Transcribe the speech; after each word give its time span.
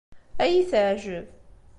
Ad 0.43 0.47
iyi-teɛjeb. 0.51 1.27